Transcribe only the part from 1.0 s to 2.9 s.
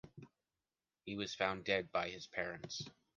He was found dead by his parents.